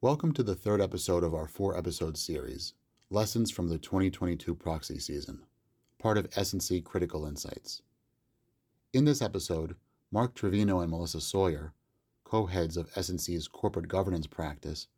Welcome 0.00 0.32
to 0.32 0.42
the 0.42 0.56
third 0.56 0.80
episode 0.80 1.22
of 1.22 1.32
our 1.32 1.46
four 1.46 1.78
episode 1.78 2.18
series, 2.18 2.74
Lessons 3.08 3.52
from 3.52 3.68
the 3.68 3.78
2022 3.78 4.52
Proxy 4.56 4.98
Season, 4.98 5.44
part 6.00 6.18
of 6.18 6.26
S&C 6.34 6.80
Critical 6.80 7.24
Insights. 7.24 7.82
In 8.92 9.04
this 9.04 9.22
episode, 9.22 9.76
Marc 10.10 10.34
Treviño 10.34 10.82
and 10.82 10.90
Melissa 10.90 11.20
Sawyer, 11.20 11.72
co-heads 12.24 12.76
of 12.76 12.90
S&C's 12.96 13.46
corporate 13.46 13.86
governance 13.86 14.26
practice, 14.26 14.88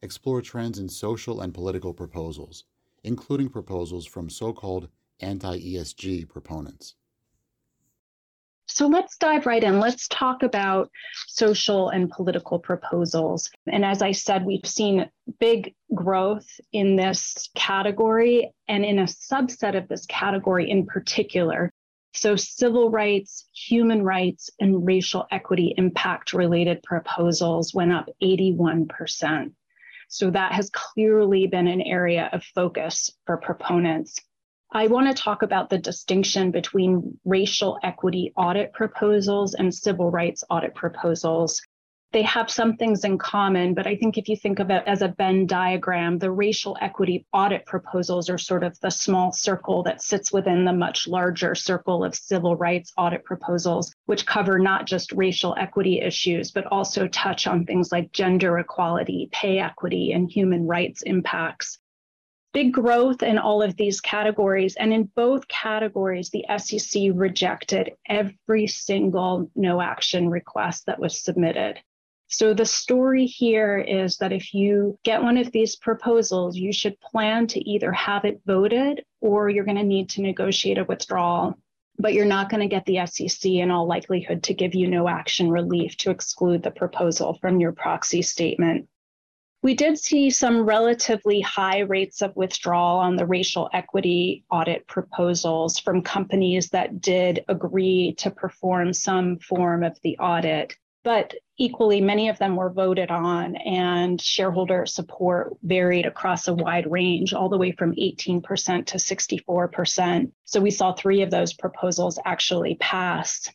explore 0.00 0.40
trends 0.40 0.78
in 0.78 0.88
social 0.88 1.42
and 1.42 1.52
political 1.52 1.92
proposals, 1.92 2.64
including 3.04 3.50
proposals 3.50 4.06
from 4.06 4.30
so-called 5.20 5.54
anti-ESG 5.54 6.28
proponents. 6.28 6.94
So 8.68 8.88
let's 8.88 9.16
dive 9.16 9.46
right 9.46 9.62
in. 9.62 9.78
Let's 9.78 10.08
talk 10.08 10.42
about 10.42 10.90
social 11.28 11.88
and 11.90 12.10
political 12.10 12.58
proposals. 12.58 13.48
And 13.66 13.84
as 13.84 14.02
I 14.02 14.12
said, 14.12 14.44
we've 14.44 14.66
seen 14.66 15.08
big 15.38 15.74
growth 15.94 16.48
in 16.72 16.96
this 16.96 17.48
category 17.54 18.52
and 18.66 18.84
in 18.84 18.98
a 18.98 19.04
subset 19.04 19.76
of 19.76 19.88
this 19.88 20.04
category 20.06 20.68
in 20.68 20.84
particular. 20.84 21.70
So, 22.12 22.34
civil 22.34 22.90
rights, 22.90 23.46
human 23.54 24.02
rights, 24.02 24.50
and 24.58 24.86
racial 24.86 25.26
equity 25.30 25.74
impact 25.76 26.32
related 26.32 26.82
proposals 26.82 27.74
went 27.74 27.92
up 27.92 28.08
81%. 28.22 29.52
So, 30.08 30.30
that 30.30 30.52
has 30.52 30.70
clearly 30.70 31.46
been 31.46 31.68
an 31.68 31.82
area 31.82 32.30
of 32.32 32.42
focus 32.42 33.10
for 33.26 33.36
proponents. 33.36 34.18
I 34.72 34.88
want 34.88 35.06
to 35.06 35.22
talk 35.22 35.42
about 35.42 35.70
the 35.70 35.78
distinction 35.78 36.50
between 36.50 37.20
racial 37.24 37.78
equity 37.84 38.32
audit 38.36 38.72
proposals 38.72 39.54
and 39.54 39.72
civil 39.72 40.10
rights 40.10 40.42
audit 40.50 40.74
proposals. 40.74 41.62
They 42.12 42.22
have 42.22 42.50
some 42.50 42.76
things 42.76 43.04
in 43.04 43.16
common, 43.16 43.74
but 43.74 43.86
I 43.86 43.94
think 43.94 44.18
if 44.18 44.28
you 44.28 44.36
think 44.36 44.58
of 44.58 44.70
it 44.70 44.82
as 44.86 45.02
a 45.02 45.14
Venn 45.16 45.46
diagram, 45.46 46.18
the 46.18 46.32
racial 46.32 46.76
equity 46.80 47.26
audit 47.32 47.64
proposals 47.64 48.28
are 48.28 48.38
sort 48.38 48.64
of 48.64 48.78
the 48.80 48.90
small 48.90 49.32
circle 49.32 49.84
that 49.84 50.02
sits 50.02 50.32
within 50.32 50.64
the 50.64 50.72
much 50.72 51.06
larger 51.06 51.54
circle 51.54 52.02
of 52.02 52.16
civil 52.16 52.56
rights 52.56 52.92
audit 52.96 53.24
proposals, 53.24 53.94
which 54.06 54.26
cover 54.26 54.58
not 54.58 54.86
just 54.86 55.12
racial 55.12 55.54
equity 55.56 56.00
issues, 56.00 56.50
but 56.50 56.66
also 56.66 57.06
touch 57.06 57.46
on 57.46 57.64
things 57.64 57.92
like 57.92 58.10
gender 58.12 58.58
equality, 58.58 59.28
pay 59.30 59.60
equity, 59.60 60.10
and 60.10 60.28
human 60.28 60.66
rights 60.66 61.02
impacts 61.02 61.78
big 62.56 62.72
growth 62.72 63.22
in 63.22 63.36
all 63.36 63.60
of 63.60 63.76
these 63.76 64.00
categories. 64.00 64.76
And 64.76 64.90
in 64.90 65.10
both 65.14 65.46
categories, 65.46 66.30
the 66.30 66.46
SEC 66.56 67.02
rejected 67.12 67.92
every 68.08 68.66
single 68.66 69.50
no 69.54 69.82
action 69.82 70.30
request 70.30 70.86
that 70.86 70.98
was 70.98 71.20
submitted. 71.20 71.78
So 72.28 72.54
the 72.54 72.64
story 72.64 73.26
here 73.26 73.76
is 73.76 74.16
that 74.16 74.32
if 74.32 74.54
you 74.54 74.98
get 75.04 75.22
one 75.22 75.36
of 75.36 75.52
these 75.52 75.76
proposals, 75.76 76.56
you 76.56 76.72
should 76.72 76.98
plan 76.98 77.46
to 77.48 77.60
either 77.60 77.92
have 77.92 78.24
it 78.24 78.40
voted 78.46 79.04
or 79.20 79.50
you're 79.50 79.66
going 79.66 79.76
to 79.76 79.84
need 79.84 80.08
to 80.10 80.22
negotiate 80.22 80.78
a 80.78 80.84
withdrawal. 80.84 81.58
But 81.98 82.14
you're 82.14 82.24
not 82.24 82.48
going 82.48 82.62
to 82.62 82.74
get 82.74 82.86
the 82.86 83.04
SEC 83.04 83.50
in 83.50 83.70
all 83.70 83.86
likelihood 83.86 84.44
to 84.44 84.54
give 84.54 84.74
you 84.74 84.88
no 84.88 85.08
action 85.08 85.50
relief 85.50 85.94
to 85.98 86.10
exclude 86.10 86.62
the 86.62 86.70
proposal 86.70 87.36
from 87.38 87.60
your 87.60 87.72
proxy 87.72 88.22
statement. 88.22 88.88
We 89.62 89.74
did 89.74 89.98
see 89.98 90.30
some 90.30 90.64
relatively 90.64 91.40
high 91.40 91.80
rates 91.80 92.22
of 92.22 92.36
withdrawal 92.36 92.98
on 92.98 93.16
the 93.16 93.26
racial 93.26 93.68
equity 93.72 94.44
audit 94.50 94.86
proposals 94.86 95.78
from 95.78 96.02
companies 96.02 96.70
that 96.70 97.00
did 97.00 97.44
agree 97.48 98.14
to 98.18 98.30
perform 98.30 98.92
some 98.92 99.38
form 99.38 99.82
of 99.82 99.98
the 100.02 100.16
audit. 100.18 100.76
But 101.02 101.34
equally, 101.56 102.00
many 102.00 102.28
of 102.28 102.38
them 102.38 102.56
were 102.56 102.72
voted 102.72 103.10
on, 103.10 103.56
and 103.56 104.20
shareholder 104.20 104.86
support 104.86 105.56
varied 105.62 106.04
across 106.04 106.48
a 106.48 106.54
wide 106.54 106.90
range, 106.90 107.32
all 107.32 107.48
the 107.48 107.58
way 107.58 107.72
from 107.72 107.94
18% 107.94 108.42
to 108.86 108.98
64%. 108.98 110.32
So 110.44 110.60
we 110.60 110.70
saw 110.70 110.92
three 110.92 111.22
of 111.22 111.30
those 111.30 111.54
proposals 111.54 112.18
actually 112.24 112.74
pass. 112.80 113.48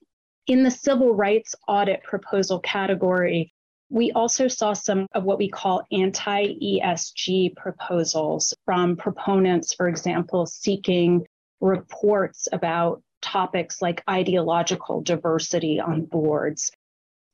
In 0.48 0.64
the 0.64 0.72
civil 0.72 1.14
rights 1.14 1.54
audit 1.68 2.04
proposal 2.04 2.60
category, 2.60 3.54
we 3.92 4.14
also 4.14 4.48
saw 4.48 4.72
some 4.72 5.06
of 5.14 5.26
what 5.26 5.38
we 5.38 5.50
call 5.50 5.86
anti 5.92 6.56
ESG 6.56 7.56
proposals 7.58 8.54
from 8.66 8.96
proponents, 8.96 9.74
for 9.74 9.90
example, 9.90 10.46
seeking 10.46 11.28
reports 11.60 12.48
about 12.54 13.04
topics 13.22 13.82
like 13.82 14.02
ideological 14.10 15.02
diversity 15.02 15.80
on 15.80 16.06
boards. 16.06 16.72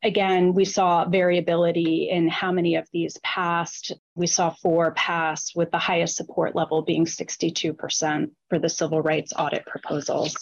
Again, 0.03 0.53
we 0.53 0.65
saw 0.65 1.05
variability 1.05 2.09
in 2.09 2.27
how 2.27 2.51
many 2.51 2.75
of 2.75 2.87
these 2.91 3.17
passed. 3.23 3.93
We 4.15 4.27
saw 4.27 4.49
four 4.49 4.91
pass, 4.93 5.55
with 5.55 5.69
the 5.71 5.77
highest 5.77 6.15
support 6.15 6.55
level 6.55 6.81
being 6.81 7.05
62% 7.05 8.31
for 8.49 8.59
the 8.59 8.69
civil 8.69 9.01
rights 9.01 9.31
audit 9.37 9.65
proposals. 9.65 10.35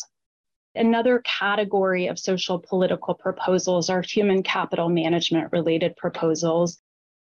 Another 0.75 1.19
category 1.19 2.07
of 2.07 2.19
social 2.19 2.59
political 2.59 3.13
proposals 3.13 3.89
are 3.89 4.01
human 4.01 4.43
capital 4.43 4.89
management 4.89 5.51
related 5.53 5.95
proposals. 5.95 6.79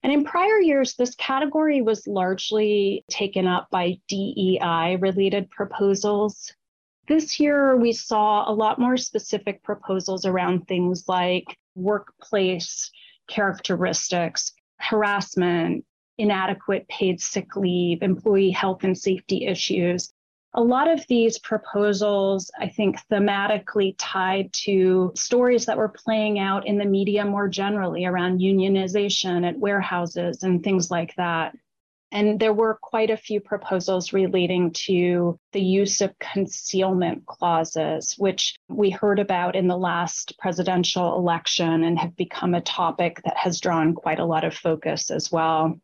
And 0.03 0.11
in 0.11 0.25
prior 0.25 0.59
years, 0.59 0.95
this 0.95 1.15
category 1.15 1.81
was 1.81 2.07
largely 2.07 3.05
taken 3.09 3.47
up 3.47 3.69
by 3.71 3.99
DEI 4.09 4.97
related 4.99 5.49
proposals. 5.49 6.53
This 7.07 7.39
year, 7.39 7.77
we 7.77 7.93
saw 7.93 8.49
a 8.49 8.53
lot 8.53 8.79
more 8.79 8.97
specific 8.97 9.63
proposals 9.63 10.25
around 10.25 10.67
things 10.67 11.05
like 11.07 11.45
workplace 11.75 12.91
characteristics, 13.29 14.53
harassment, 14.79 15.85
inadequate 16.17 16.87
paid 16.89 17.21
sick 17.21 17.55
leave, 17.55 18.01
employee 18.01 18.51
health 18.51 18.83
and 18.83 18.97
safety 18.97 19.45
issues 19.45 20.13
a 20.57 20.63
lot 20.63 20.89
of 20.89 21.05
these 21.07 21.37
proposals, 21.37 22.49
I 22.59 22.67
think, 22.67 22.97
thematically 23.11 23.93
tied 23.99 24.51
to 24.53 25.11
stories 25.15 25.67
that 25.67 25.77
were 25.77 25.87
playing 25.87 26.39
out 26.39 26.65
in 26.65 26.79
the 26.79 26.85
media 26.85 27.23
more 27.23 27.47
generally 27.47 28.05
around 28.05 28.39
unionization 28.39 29.47
at 29.47 29.59
warehouses 29.59 30.41
and 30.41 30.63
things 30.63 30.89
like 30.89 31.13
that. 31.15 31.55
And 32.11 32.39
there 32.39 32.53
were 32.53 32.79
quite 32.81 33.11
a 33.11 33.17
few 33.17 33.39
proposals 33.39 34.13
relating 34.13 34.71
to 34.85 35.37
the 35.51 35.61
use 35.61 36.01
of 36.01 36.17
concealment 36.17 37.27
clauses, 37.27 38.15
which 38.17 38.55
we 38.67 38.89
heard 38.89 39.19
about 39.19 39.55
in 39.55 39.67
the 39.67 39.77
last 39.77 40.39
presidential 40.39 41.17
election 41.17 41.83
and 41.83 41.99
have 41.99 42.15
become 42.15 42.55
a 42.55 42.61
topic 42.61 43.21
that 43.25 43.37
has 43.37 43.59
drawn 43.59 43.93
quite 43.93 44.19
a 44.19 44.25
lot 44.25 44.43
of 44.43 44.55
focus 44.55 45.11
as 45.11 45.31
well. 45.31 45.79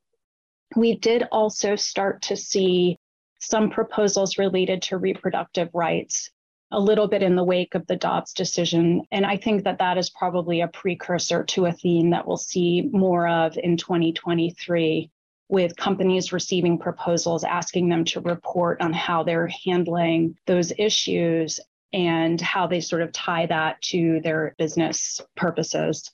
We 0.76 0.96
did 0.96 1.28
also 1.32 1.76
start 1.76 2.24
to 2.24 2.36
see 2.36 2.98
some 3.44 3.70
proposals 3.70 4.38
related 4.38 4.82
to 4.84 4.98
reproductive 4.98 5.70
rights 5.74 6.30
a 6.72 6.80
little 6.80 7.08
bit 7.08 7.22
in 7.22 7.36
the 7.36 7.44
wake 7.44 7.76
of 7.76 7.86
the 7.86 7.96
Dobbs 7.96 8.34
decision. 8.34 9.04
And 9.12 9.26
I 9.26 9.38
think 9.38 9.64
that 9.64 9.78
that 9.78 9.98
is 9.98 10.10
probably 10.10 10.62
a 10.62 10.68
precursor 10.68 11.44
to 11.44 11.68
a 11.68 11.72
theme 11.72 12.10
that 12.10 12.28
we'll 12.28 12.38
see 12.38 12.90
more 12.92 13.28
of 13.28 13.58
in 13.58 13.78
2023 13.78 15.12
with 15.50 15.76
companies 15.76 16.34
receiving 16.34 16.80
proposals 16.80 17.44
asking 17.44 17.90
them 17.90 18.06
to 18.06 18.22
report 18.22 18.82
on 18.82 18.92
how 18.92 19.22
they're 19.22 19.52
handling 19.66 20.36
those 20.48 20.74
issues 20.80 21.60
and 21.94 22.42
how 22.42 22.66
they 22.66 22.82
sort 22.82 23.04
of 23.04 23.12
tie 23.12 23.46
that 23.46 23.80
to 23.82 24.20
their 24.24 24.56
business 24.58 25.22
purposes. 25.36 26.10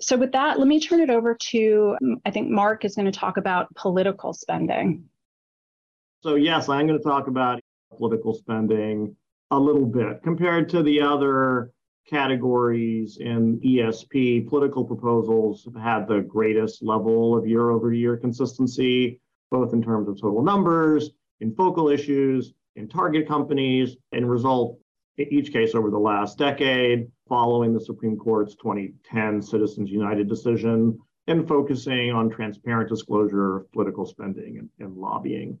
So, 0.00 0.16
with 0.16 0.32
that, 0.32 0.58
let 0.58 0.66
me 0.66 0.80
turn 0.80 1.00
it 1.00 1.10
over 1.10 1.36
to 1.50 1.96
I 2.26 2.32
think 2.32 2.50
Marc 2.50 2.84
is 2.84 2.96
going 2.96 3.10
to 3.10 3.16
talk 3.16 3.36
about 3.36 3.72
political 3.76 4.32
spending. 4.32 5.08
So, 6.24 6.36
yes, 6.36 6.70
I'm 6.70 6.86
going 6.86 6.98
to 6.98 7.04
talk 7.04 7.26
about 7.26 7.60
political 7.98 8.32
spending 8.32 9.14
a 9.50 9.58
little 9.60 9.84
bit 9.84 10.22
compared 10.22 10.70
to 10.70 10.82
the 10.82 11.02
other 11.02 11.70
categories 12.08 13.18
in 13.20 13.60
ESG. 13.60 14.48
Political 14.48 14.86
proposals 14.86 15.66
have 15.66 15.74
had 15.74 16.08
the 16.08 16.22
greatest 16.22 16.82
level 16.82 17.36
of 17.36 17.46
year 17.46 17.68
over 17.68 17.92
year 17.92 18.16
consistency, 18.16 19.20
both 19.50 19.74
in 19.74 19.82
terms 19.82 20.08
of 20.08 20.18
total 20.18 20.42
numbers, 20.42 21.10
in 21.40 21.54
focal 21.54 21.90
issues, 21.90 22.54
in 22.76 22.88
target 22.88 23.28
companies, 23.28 23.98
and 24.12 24.30
result 24.30 24.78
in 25.18 25.30
each 25.30 25.52
case 25.52 25.74
over 25.74 25.90
the 25.90 25.98
last 25.98 26.38
decade, 26.38 27.06
following 27.28 27.74
the 27.74 27.84
Supreme 27.84 28.16
Court's 28.16 28.54
2010 28.54 29.42
Citizens 29.42 29.90
United 29.90 30.26
decision 30.26 30.98
and 31.26 31.46
focusing 31.46 32.12
on 32.12 32.30
transparent 32.30 32.88
disclosure 32.88 33.58
of 33.58 33.72
political 33.72 34.06
spending 34.06 34.56
and, 34.56 34.70
and 34.80 34.96
lobbying. 34.96 35.58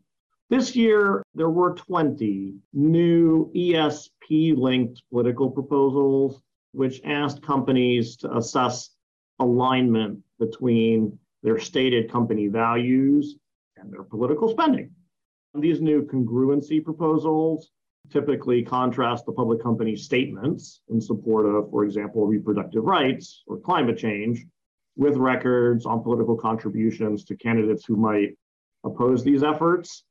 This 0.50 0.76
year, 0.76 1.22
there 1.34 1.48
were 1.48 1.74
20 1.74 2.54
new 2.74 3.50
ESG 3.54 4.56
linked 4.56 5.02
political 5.10 5.50
proposals, 5.50 6.42
which 6.72 7.00
asked 7.04 7.42
companies 7.42 8.16
to 8.18 8.36
assess 8.36 8.90
alignment 9.38 10.20
between 10.38 11.18
their 11.42 11.58
stated 11.58 12.10
company 12.10 12.48
values 12.48 13.36
and 13.76 13.92
their 13.92 14.02
political 14.02 14.48
spending. 14.48 14.90
These 15.54 15.80
new 15.80 16.02
congruency 16.02 16.84
proposals 16.84 17.70
typically 18.10 18.62
contrast 18.62 19.24
the 19.24 19.32
public 19.32 19.62
company 19.62 19.96
statements 19.96 20.82
in 20.88 21.00
support 21.00 21.46
of, 21.46 21.70
for 21.70 21.84
example, 21.84 22.26
reproductive 22.26 22.84
rights 22.84 23.42
or 23.46 23.58
climate 23.58 23.96
change 23.96 24.44
with 24.96 25.16
records 25.16 25.86
on 25.86 26.02
political 26.02 26.36
contributions 26.36 27.24
to 27.24 27.36
candidates 27.36 27.84
who 27.86 27.96
might 27.96 28.36
oppose 28.84 29.24
these 29.24 29.42
efforts. 29.42 30.04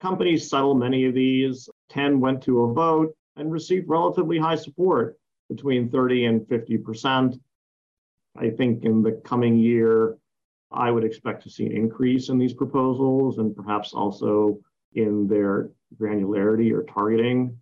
Companies 0.00 0.48
settle 0.48 0.74
many 0.74 1.04
of 1.04 1.14
these. 1.14 1.68
10 1.90 2.20
went 2.20 2.42
to 2.44 2.62
a 2.62 2.72
vote 2.72 3.14
and 3.36 3.52
received 3.52 3.88
relatively 3.88 4.38
high 4.38 4.56
support 4.56 5.16
between 5.48 5.90
30 5.90 6.24
and 6.26 6.40
50%. 6.42 7.38
I 8.36 8.50
think 8.50 8.84
in 8.84 9.02
the 9.02 9.20
coming 9.24 9.58
year, 9.58 10.16
I 10.70 10.90
would 10.90 11.04
expect 11.04 11.42
to 11.42 11.50
see 11.50 11.66
an 11.66 11.72
increase 11.72 12.28
in 12.28 12.38
these 12.38 12.54
proposals 12.54 13.38
and 13.38 13.54
perhaps 13.54 13.92
also 13.92 14.60
in 14.94 15.26
their 15.26 15.70
granularity 16.00 16.72
or 16.72 16.84
targeting. 16.84 17.58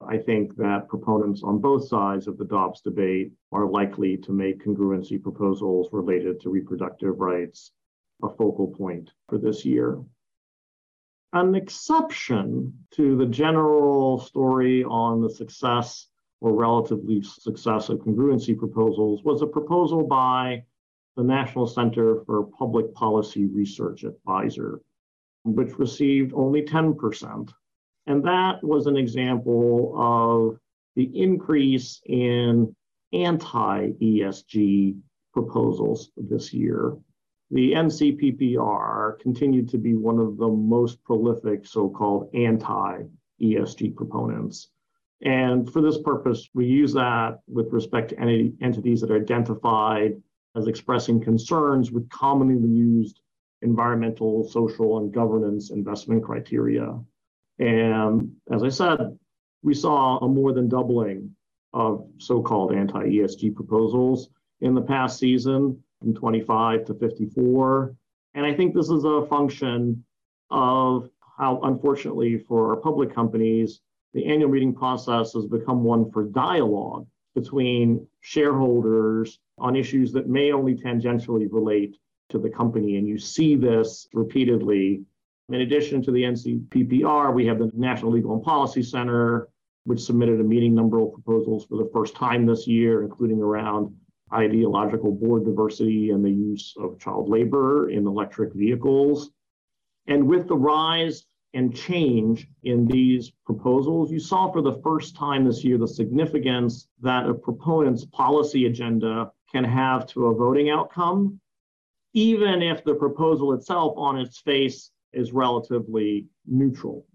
I 0.00 0.18
think 0.18 0.56
that 0.56 0.88
proponents 0.88 1.42
on 1.42 1.58
both 1.58 1.88
sides 1.88 2.26
of 2.26 2.38
the 2.38 2.44
Dobbs 2.44 2.80
debate 2.80 3.32
are 3.50 3.66
likely 3.66 4.16
to 4.18 4.32
make 4.32 4.64
congruency 4.64 5.22
proposals 5.22 5.88
related 5.92 6.40
to 6.40 6.50
reproductive 6.50 7.18
rights 7.18 7.72
a 8.22 8.28
focal 8.28 8.68
point 8.68 9.10
for 9.28 9.38
this 9.38 9.64
year. 9.64 10.00
An 11.34 11.54
exception 11.54 12.86
to 12.90 13.16
the 13.16 13.26
general 13.26 14.18
story 14.18 14.84
on 14.84 15.22
the 15.22 15.30
success 15.30 16.08
or 16.42 16.52
relatively 16.52 17.22
success 17.22 17.88
of 17.88 18.00
congruency 18.00 18.56
proposals 18.56 19.24
was 19.24 19.40
a 19.40 19.46
proposal 19.46 20.06
by 20.06 20.62
the 21.16 21.22
National 21.22 21.66
Center 21.66 22.22
for 22.26 22.44
Public 22.58 22.92
Policy 22.94 23.46
Research 23.46 24.04
Advisor, 24.04 24.80
which 25.44 25.78
received 25.78 26.32
only 26.34 26.62
10%. 26.62 27.50
And 28.06 28.24
that 28.24 28.62
was 28.62 28.86
an 28.86 28.96
example 28.96 29.94
of 29.96 30.58
the 30.96 31.10
increase 31.18 32.02
in 32.06 32.74
anti 33.12 33.92
ESG 33.92 34.98
proposals 35.32 36.10
this 36.16 36.52
year. 36.52 36.96
The 37.52 37.72
NCPPR 37.72 39.18
continued 39.20 39.68
to 39.68 39.78
be 39.78 39.94
one 39.94 40.18
of 40.18 40.38
the 40.38 40.48
most 40.48 41.04
prolific 41.04 41.66
so 41.66 41.90
called 41.90 42.34
anti 42.34 43.02
ESG 43.42 43.94
proponents. 43.94 44.70
And 45.20 45.70
for 45.70 45.82
this 45.82 45.98
purpose, 45.98 46.48
we 46.54 46.64
use 46.64 46.94
that 46.94 47.40
with 47.46 47.70
respect 47.70 48.08
to 48.08 48.18
any 48.18 48.54
entities 48.62 49.02
that 49.02 49.10
are 49.10 49.20
identified 49.20 50.14
as 50.56 50.66
expressing 50.66 51.20
concerns 51.20 51.92
with 51.92 52.08
commonly 52.08 52.70
used 52.70 53.20
environmental, 53.60 54.48
social, 54.48 54.98
and 54.98 55.12
governance 55.12 55.70
investment 55.70 56.24
criteria. 56.24 56.98
And 57.58 58.32
as 58.50 58.62
I 58.62 58.70
said, 58.70 59.18
we 59.62 59.74
saw 59.74 60.16
a 60.18 60.28
more 60.28 60.54
than 60.54 60.70
doubling 60.70 61.36
of 61.74 62.08
so 62.16 62.40
called 62.40 62.72
anti 62.72 63.04
ESG 63.10 63.54
proposals 63.54 64.30
in 64.62 64.74
the 64.74 64.80
past 64.80 65.18
season 65.18 65.82
from 66.02 66.14
25 66.14 66.84
to 66.86 66.94
54. 66.94 67.94
And 68.34 68.44
I 68.44 68.54
think 68.54 68.74
this 68.74 68.90
is 68.90 69.04
a 69.04 69.26
function 69.26 70.04
of 70.50 71.08
how, 71.38 71.60
unfortunately, 71.62 72.38
for 72.38 72.70
our 72.70 72.76
public 72.76 73.14
companies, 73.14 73.80
the 74.14 74.26
annual 74.26 74.50
meeting 74.50 74.74
process 74.74 75.32
has 75.32 75.46
become 75.46 75.84
one 75.84 76.10
for 76.10 76.24
dialogue 76.24 77.06
between 77.34 78.06
shareholders 78.20 79.38
on 79.58 79.76
issues 79.76 80.12
that 80.12 80.28
may 80.28 80.52
only 80.52 80.74
tangentially 80.74 81.48
relate 81.50 81.96
to 82.28 82.38
the 82.38 82.50
company. 82.50 82.96
And 82.96 83.06
you 83.06 83.18
see 83.18 83.54
this 83.54 84.08
repeatedly. 84.12 85.02
In 85.48 85.60
addition 85.60 86.02
to 86.02 86.10
the 86.10 86.22
NCPPR, 86.22 87.34
we 87.34 87.46
have 87.46 87.58
the 87.58 87.70
National 87.74 88.12
Legal 88.12 88.34
and 88.34 88.42
Policy 88.42 88.82
Center, 88.82 89.48
which 89.84 90.00
submitted 90.00 90.40
a 90.40 90.44
meeting 90.44 90.74
number 90.74 91.00
of 91.00 91.12
proposals 91.12 91.64
for 91.66 91.76
the 91.76 91.90
first 91.92 92.14
time 92.14 92.46
this 92.46 92.66
year, 92.66 93.02
including 93.02 93.40
around 93.40 93.94
ideological 94.32 95.12
board 95.12 95.44
diversity 95.44 96.10
and 96.10 96.24
the 96.24 96.30
use 96.30 96.74
of 96.78 96.98
child 96.98 97.28
labor 97.28 97.90
in 97.90 98.06
electric 98.06 98.52
vehicles. 98.54 99.30
And 100.06 100.26
with 100.26 100.48
the 100.48 100.56
rise 100.56 101.24
and 101.54 101.74
change 101.76 102.48
in 102.64 102.86
these 102.86 103.30
proposals, 103.44 104.10
you 104.10 104.18
saw 104.18 104.50
for 104.50 104.62
the 104.62 104.80
first 104.82 105.14
time 105.14 105.44
this 105.44 105.62
year 105.62 105.78
the 105.78 105.86
significance 105.86 106.88
that 107.02 107.28
a 107.28 107.34
proponent's 107.34 108.04
policy 108.06 108.66
agenda 108.66 109.30
can 109.50 109.64
have 109.64 110.06
to 110.06 110.26
a 110.26 110.34
voting 110.34 110.70
outcome, 110.70 111.38
even 112.14 112.62
if 112.62 112.82
the 112.84 112.94
proposal 112.94 113.52
itself 113.52 113.94
on 113.96 114.18
its 114.18 114.40
face 114.40 114.90
is 115.12 115.32
relatively 115.32 116.26
neutral. 116.46 117.06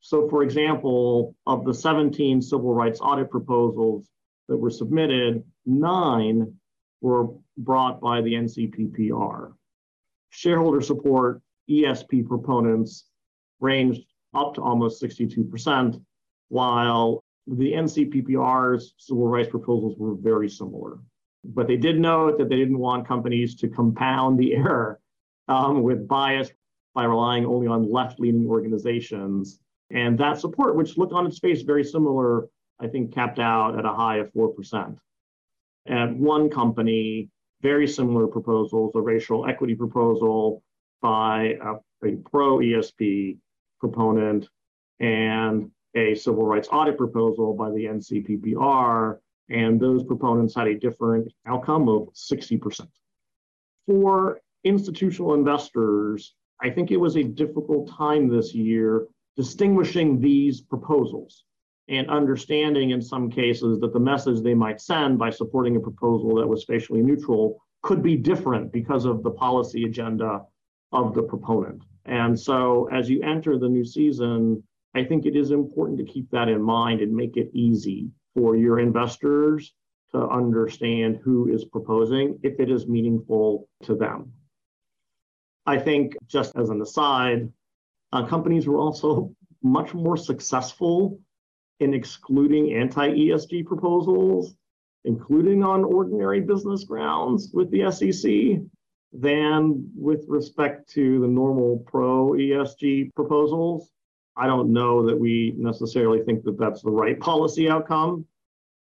So, 0.00 0.28
for 0.28 0.42
example, 0.42 1.34
of 1.46 1.64
the 1.64 1.74
17 1.74 2.40
civil 2.40 2.72
rights 2.72 3.00
audit 3.00 3.30
proposals 3.30 4.08
that 4.48 4.56
were 4.56 4.70
submitted, 4.70 5.44
nine 5.66 6.54
were 7.00 7.28
brought 7.56 8.00
by 8.00 8.20
the 8.20 8.34
NCPPR. 8.34 9.52
Shareholder 10.30 10.80
support, 10.80 11.40
ESG 11.68 12.26
proponents 12.26 13.06
ranged 13.60 14.02
up 14.34 14.54
to 14.54 14.62
almost 14.62 15.02
62%, 15.02 16.02
while 16.48 17.22
the 17.46 17.72
NCPPR's 17.72 18.94
civil 18.96 19.26
rights 19.26 19.48
proposals 19.48 19.96
were 19.98 20.14
very 20.14 20.48
similar. 20.48 20.98
But 21.44 21.66
they 21.66 21.76
did 21.76 21.98
note 21.98 22.38
that 22.38 22.48
they 22.48 22.56
didn't 22.56 22.78
want 22.78 23.08
companies 23.08 23.54
to 23.56 23.68
compound 23.68 24.38
the 24.38 24.54
error 24.54 25.00
um, 25.48 25.82
with 25.82 26.06
bias 26.06 26.50
by 26.94 27.04
relying 27.04 27.46
only 27.46 27.66
on 27.66 27.90
left 27.90 28.20
leaning 28.20 28.48
organizations. 28.48 29.60
And 29.90 30.18
that 30.18 30.38
support, 30.38 30.76
which 30.76 30.96
looked 30.96 31.12
on 31.12 31.26
its 31.26 31.38
face 31.38 31.62
very 31.62 31.84
similar, 31.84 32.48
I 32.78 32.86
think 32.88 33.12
capped 33.12 33.38
out 33.38 33.78
at 33.78 33.84
a 33.84 33.92
high 33.92 34.18
of 34.18 34.32
4%. 34.32 34.96
At 35.86 36.14
one 36.16 36.50
company, 36.50 37.30
very 37.62 37.86
similar 37.86 38.26
proposals, 38.26 38.92
a 38.94 39.00
racial 39.00 39.46
equity 39.46 39.74
proposal 39.74 40.62
by 41.00 41.58
a, 41.62 41.74
a 42.06 42.16
pro 42.30 42.58
ESG 42.58 43.38
proponent 43.80 44.48
and 45.00 45.70
a 45.94 46.14
civil 46.14 46.44
rights 46.44 46.68
audit 46.70 46.96
proposal 46.96 47.54
by 47.54 47.70
the 47.70 47.86
NCPPR, 47.86 49.18
and 49.48 49.80
those 49.80 50.04
proponents 50.04 50.54
had 50.54 50.68
a 50.68 50.78
different 50.78 51.32
outcome 51.46 51.88
of 51.88 52.08
60%. 52.14 52.86
For 53.86 54.40
institutional 54.64 55.34
investors, 55.34 56.34
I 56.62 56.70
think 56.70 56.90
it 56.90 56.98
was 56.98 57.16
a 57.16 57.24
difficult 57.24 57.90
time 57.90 58.28
this 58.28 58.54
year 58.54 59.06
distinguishing 59.36 60.20
these 60.20 60.60
proposals 60.60 61.44
and 61.90 62.08
understanding 62.08 62.90
in 62.90 63.02
some 63.02 63.28
cases 63.28 63.80
that 63.80 63.92
the 63.92 63.98
message 63.98 64.40
they 64.42 64.54
might 64.54 64.80
send 64.80 65.18
by 65.18 65.28
supporting 65.28 65.76
a 65.76 65.80
proposal 65.80 66.36
that 66.36 66.46
was 66.46 66.62
spatially 66.62 67.02
neutral 67.02 67.60
could 67.82 68.02
be 68.02 68.16
different 68.16 68.72
because 68.72 69.04
of 69.04 69.24
the 69.24 69.30
policy 69.30 69.84
agenda 69.84 70.40
of 70.92 71.14
the 71.14 71.22
proponent. 71.22 71.82
And 72.06 72.38
so 72.38 72.88
as 72.92 73.10
you 73.10 73.22
enter 73.22 73.58
the 73.58 73.68
new 73.68 73.84
season, 73.84 74.62
I 74.94 75.04
think 75.04 75.26
it 75.26 75.34
is 75.34 75.50
important 75.50 75.98
to 75.98 76.04
keep 76.04 76.30
that 76.30 76.48
in 76.48 76.62
mind 76.62 77.00
and 77.00 77.12
make 77.12 77.36
it 77.36 77.50
easy 77.52 78.10
for 78.34 78.56
your 78.56 78.78
investors 78.78 79.74
to 80.12 80.28
understand 80.28 81.20
who 81.24 81.52
is 81.52 81.64
proposing 81.64 82.38
if 82.42 82.58
it 82.60 82.70
is 82.70 82.86
meaningful 82.86 83.68
to 83.84 83.96
them. 83.96 84.32
I 85.66 85.78
think, 85.78 86.16
just 86.26 86.56
as 86.56 86.70
an 86.70 86.80
aside, 86.80 87.52
uh, 88.12 88.26
companies 88.26 88.66
were 88.66 88.78
also 88.78 89.32
much 89.62 89.92
more 89.92 90.16
successful 90.16 91.18
in 91.80 91.94
excluding 91.94 92.74
anti 92.74 93.08
ESG 93.08 93.66
proposals, 93.66 94.54
including 95.04 95.64
on 95.64 95.82
ordinary 95.82 96.40
business 96.40 96.84
grounds 96.84 97.50
with 97.52 97.70
the 97.70 97.90
SEC, 97.90 98.62
than 99.12 99.90
with 99.96 100.24
respect 100.28 100.88
to 100.90 101.20
the 101.20 101.26
normal 101.26 101.82
pro 101.86 102.32
ESG 102.32 103.12
proposals. 103.14 103.90
I 104.36 104.46
don't 104.46 104.72
know 104.72 105.04
that 105.06 105.18
we 105.18 105.54
necessarily 105.56 106.22
think 106.22 106.44
that 106.44 106.58
that's 106.58 106.82
the 106.82 106.90
right 106.90 107.18
policy 107.18 107.68
outcome, 107.68 108.24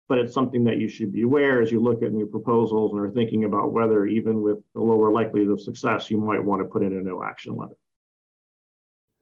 but 0.08 0.18
it's 0.18 0.34
something 0.34 0.64
that 0.64 0.78
you 0.78 0.88
should 0.88 1.12
be 1.12 1.24
aware 1.24 1.62
as 1.62 1.72
you 1.72 1.82
look 1.82 2.02
at 2.04 2.14
new 2.14 2.26
proposals 2.26 2.94
and 2.94 3.02
are 3.02 3.12
thinking 3.12 3.44
about 3.44 3.74
whether, 3.74 4.06
even 4.06 4.42
with 4.42 4.60
a 4.76 4.80
lower 4.80 5.12
likelihood 5.12 5.52
of 5.52 5.62
success, 5.62 6.10
you 6.10 6.18
might 6.18 6.44
want 6.44 6.62
to 6.62 6.68
put 6.68 6.84
in 6.84 6.94
a 6.94 7.02
no 7.02 7.24
action 7.24 7.56
letter. 7.58 7.76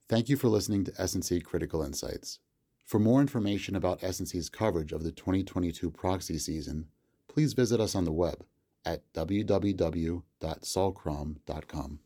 Thank 0.10 0.30
you 0.30 0.36
for 0.36 0.50
listening 0.50 0.84
to 0.86 1.02
S&C 1.02 1.40
Critical 1.40 1.82
Insights. 1.82 2.40
For 2.86 3.00
more 3.00 3.22
information 3.22 3.76
about 3.76 4.04
S&C's 4.04 4.50
coverage 4.50 4.92
of 4.92 5.04
the 5.04 5.12
2022 5.12 5.90
proxy 5.92 6.38
season, 6.38 6.88
please 7.28 7.54
visit 7.54 7.80
us 7.80 7.96
on 7.96 8.06
the 8.06 8.12
web 8.12 8.44
at 8.86 9.02
www.sullcrom.com. 9.14 12.00